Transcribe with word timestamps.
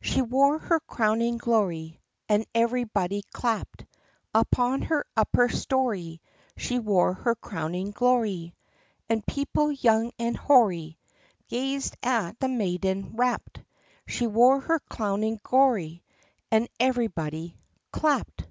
B 0.00 0.08
She 0.08 0.22
wore 0.22 0.58
her 0.58 0.80
crowning 0.80 1.36
glory 1.36 2.00
And 2.26 2.46
everybody 2.54 3.22
clapped. 3.34 3.84
Upon 4.32 4.80
her 4.80 5.04
upper 5.14 5.50
story 5.50 6.22
She 6.56 6.78
wore 6.78 7.12
her 7.12 7.34
crowning 7.34 7.90
glory, 7.90 8.54
And 9.10 9.26
people, 9.26 9.70
young 9.70 10.12
and 10.18 10.34
hoary, 10.34 10.98
Gazed 11.48 11.98
at 12.02 12.40
the 12.40 12.48
maiden, 12.48 13.14
rapt. 13.16 13.62
She 14.06 14.26
wore 14.26 14.58
her 14.58 14.78
crowning 14.80 15.38
glory 15.44 16.02
And 16.50 16.70
everybody 16.80 17.54
clapped! 17.92 18.46